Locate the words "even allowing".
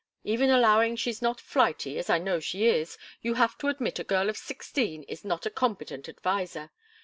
0.23-0.95